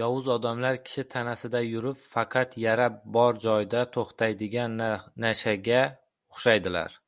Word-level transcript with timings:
Yovuz 0.00 0.26
odamlar 0.32 0.80
kishi 0.88 1.04
tanasida 1.14 1.62
yurib, 1.66 2.02
faqat 2.16 2.58
yara 2.64 2.90
bor 3.18 3.40
joyda 3.46 3.82
to‘xtaydigan 3.96 4.78
nashshaga 5.26 5.80
o‘xshaydilar. 6.36 7.00